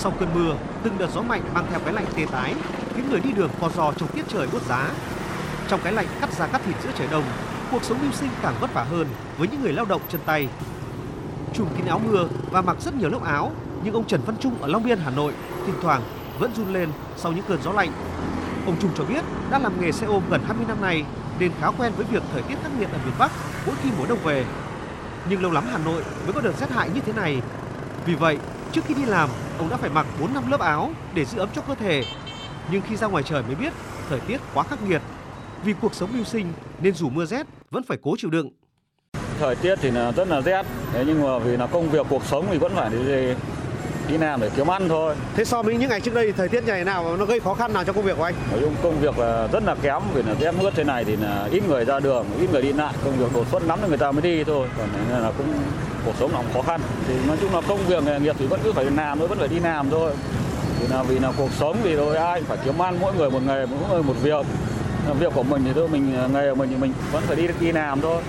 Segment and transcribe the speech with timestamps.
[0.00, 2.54] Sau cơn mưa, từng đợt gió mạnh mang theo cái lạnh tê tái,
[2.94, 4.90] khiến người đi đường co giò trong tiết trời buốt giá.
[5.68, 7.24] Trong cái lạnh cắt da cắt thịt giữa trời đông,
[7.70, 9.06] cuộc sống mưu sinh càng vất vả hơn
[9.38, 10.48] với những người lao động chân tay.
[11.54, 13.52] Trùm kín áo mưa và mặc rất nhiều lớp áo,
[13.84, 15.32] nhưng ông Trần Văn Trung ở Long Biên, Hà Nội
[15.66, 16.02] thỉnh thoảng
[16.38, 17.90] vẫn run lên sau những cơn gió lạnh.
[18.66, 21.04] Ông Trung cho biết đã làm nghề xe ôm gần 20 năm nay
[21.38, 23.30] nên khá quen với việc thời tiết khắc nghiệt ở miền Bắc
[23.66, 24.44] mỗi khi mùa đông về.
[25.30, 27.42] Nhưng lâu lắm Hà Nội mới có đợt rét hại như thế này.
[28.06, 28.38] Vì vậy,
[28.72, 31.48] trước khi đi làm, ông đã phải mặc 4 năm lớp áo để giữ ấm
[31.54, 32.02] cho cơ thể.
[32.72, 33.72] Nhưng khi ra ngoài trời mới biết
[34.08, 35.02] thời tiết quá khắc nghiệt.
[35.64, 38.50] Vì cuộc sống mưu sinh nên dù mưa rét vẫn phải cố chịu đựng.
[39.38, 42.24] Thời tiết thì là rất là rét, thế nhưng mà vì là công việc cuộc
[42.24, 42.90] sống thì vẫn phải
[44.08, 45.14] đi làm để kiếm ăn thôi.
[45.36, 47.72] Thế so với những ngày trước đây thời tiết như nào nó gây khó khăn
[47.72, 48.34] nào trong công việc của anh?
[48.50, 51.16] Nói chung công việc là rất là kém vì là rét mướt thế này thì
[51.16, 53.88] là ít người ra đường, ít người đi lại, công việc đột xuất lắm thì
[53.88, 54.68] người ta mới đi thôi.
[54.78, 55.46] Còn nên là cũng
[56.04, 56.80] cuộc sống nó cũng khó khăn.
[57.08, 59.38] Thì nói chung là công việc nghề nghiệp thì vẫn cứ phải làm thôi, vẫn
[59.38, 60.12] phải đi làm thôi.
[60.80, 63.42] Vì là vì là cuộc sống thì thôi ai phải kiếm ăn, mỗi người một
[63.46, 64.46] nghề, mỗi người một việc.
[65.18, 67.72] Việc của mình thì thôi mình nghề của mình thì mình vẫn phải đi đi
[67.72, 68.22] làm thôi.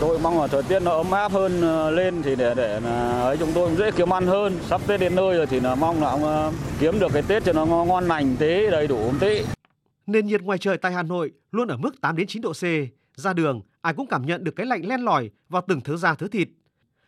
[0.00, 3.20] Tôi mong là thời tiết nó ấm áp hơn ờ, lên thì để để là
[3.22, 4.58] ấy chúng tôi cũng dễ kiếm ăn hơn.
[4.62, 7.44] Sắp Tết đến nơi rồi thì là mong là ông ờ, kiếm được cái Tết
[7.44, 9.42] cho nó ngon lành tí, đầy đủ tí.
[10.06, 12.62] Nền nhiệt ngoài trời tại Hà Nội luôn ở mức 8 đến 9 độ C.
[13.14, 16.14] Ra đường, ai cũng cảm nhận được cái lạnh len lỏi vào từng thứ da
[16.14, 16.48] thứ thịt.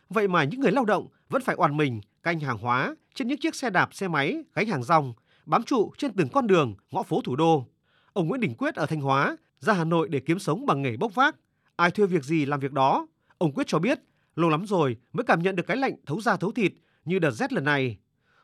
[0.09, 3.39] Vậy mà những người lao động vẫn phải oàn mình canh hàng hóa trên những
[3.39, 5.13] chiếc xe đạp, xe máy, gánh hàng rong,
[5.45, 7.65] bám trụ trên từng con đường, ngõ phố thủ đô.
[8.13, 10.97] Ông Nguyễn Đình Quyết ở Thanh Hóa ra Hà Nội để kiếm sống bằng nghề
[10.97, 11.35] bốc vác,
[11.79, 13.07] ai thuê việc gì làm việc đó.
[13.37, 13.99] Ông Quyết cho biết,
[14.35, 16.71] lâu lắm rồi mới cảm nhận được cái lạnh thấu da thấu thịt
[17.05, 17.97] như đợt rét lần này.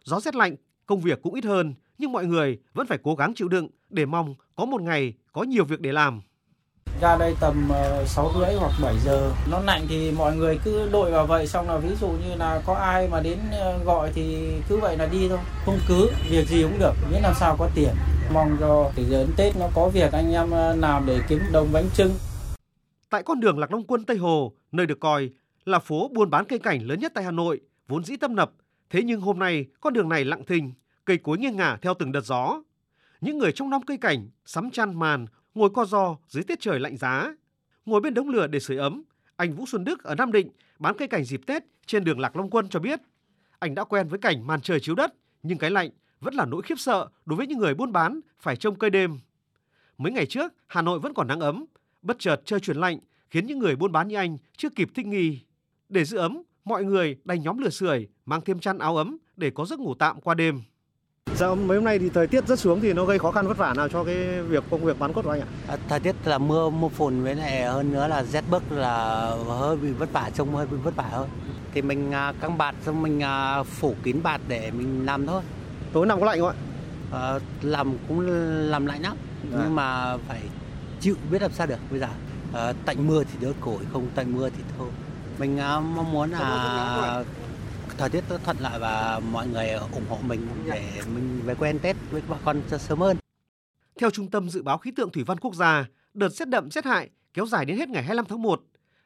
[0.03, 0.55] Gió rét lạnh,
[0.85, 4.05] công việc cũng ít hơn, nhưng mọi người vẫn phải cố gắng chịu đựng để
[4.05, 6.21] mong có một ngày có nhiều việc để làm.
[7.01, 7.69] Ra đây tầm
[8.05, 9.31] 6 rưỡi hoặc 7 giờ.
[9.51, 12.61] Nó lạnh thì mọi người cứ đội vào vậy xong là ví dụ như là
[12.65, 13.39] có ai mà đến
[13.85, 15.39] gọi thì cứ vậy là đi thôi.
[15.65, 17.93] Không cứ việc gì cũng được, miễn làm sao có tiền.
[18.33, 21.67] Mong cho từ giờ đến Tết nó có việc anh em làm để kiếm đồng
[21.73, 22.11] bánh trưng.
[23.15, 25.29] Tại con đường Lạc Long Quân Tây Hồ, nơi được coi
[25.65, 28.51] là phố buôn bán cây cảnh lớn nhất tại Hà Nội, vốn dĩ tâm nập,
[28.89, 30.73] thế nhưng hôm nay con đường này lặng thinh,
[31.05, 32.63] cây cối nghiêng ngả theo từng đợt gió.
[33.21, 36.79] Những người trong năm cây cảnh sắm chăn màn, ngồi co ro dưới tiết trời
[36.79, 37.35] lạnh giá,
[37.85, 39.03] ngồi bên đống lửa để sưởi ấm.
[39.35, 40.49] Anh Vũ Xuân Đức ở Nam Định
[40.79, 43.01] bán cây cảnh dịp Tết trên đường Lạc Long Quân cho biết,
[43.59, 45.89] anh đã quen với cảnh màn trời chiếu đất, nhưng cái lạnh
[46.19, 49.19] vẫn là nỗi khiếp sợ đối với những người buôn bán phải trông cây đêm.
[49.97, 51.65] Mấy ngày trước, Hà Nội vẫn còn nắng ấm,
[52.05, 52.99] bất chợt trời chuyển lạnh
[53.29, 55.39] khiến những người buôn bán như anh chưa kịp thích nghi.
[55.89, 59.49] Để giữ ấm, mọi người đành nhóm lửa sưởi, mang thêm chăn áo ấm để
[59.49, 60.61] có giấc ngủ tạm qua đêm.
[61.35, 63.57] Dạ, mấy hôm nay thì thời tiết rất xuống thì nó gây khó khăn vất
[63.57, 65.47] vả nào cho cái việc công việc bán cốt của anh ạ?
[65.67, 69.29] À, thời tiết là mưa mưa phùn với lại hơn nữa là rét bức là
[69.47, 71.29] hơi bị vất vả trông hơi bị vất vả hơn.
[71.73, 75.41] Thì mình à, căng bạt xong mình à, phủ kín bạt để mình làm thôi.
[75.93, 76.55] Tối nằm có lạnh không ạ?
[77.11, 78.19] À, làm cũng
[78.69, 79.57] làm lạnh lắm à.
[79.61, 80.41] nhưng mà phải
[81.05, 82.07] chịu biết làm sao được bây giờ.
[82.53, 84.89] À, tạnh mưa thì đỡ cổi không tạnh mưa thì thôi.
[85.39, 87.23] Mình à, mong muốn là
[87.97, 91.79] thời tiết thuận lợi và mọi người ủng hộ mình để mình về quê ăn
[91.79, 93.17] Tết với bà con sớm hơn.
[93.99, 96.85] Theo Trung tâm Dự báo Khí tượng Thủy văn Quốc gia, đợt rét đậm rét
[96.85, 98.61] hại kéo dài đến hết ngày 25 tháng 1.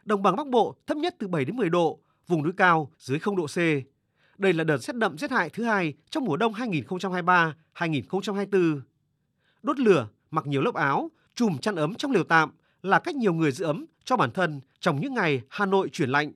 [0.06, 3.20] Đồng bằng Bắc Bộ thấp nhất từ 7 đến 10 độ, vùng núi cao dưới
[3.20, 3.58] 0 độ C.
[4.38, 8.82] Đây là đợt rét đậm rét hại thứ hai trong mùa đông 2023-2024.
[9.64, 12.52] Đốt lửa, mặc nhiều lớp áo, chùm chăn ấm trong lều tạm
[12.84, 16.10] là cách nhiều người giữ ấm cho bản thân trong những ngày Hà Nội chuyển
[16.10, 16.32] lạnh.